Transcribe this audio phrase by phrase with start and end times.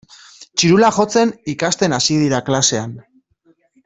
[0.61, 2.97] Txirula jotzen ikasten hasi dira klasean.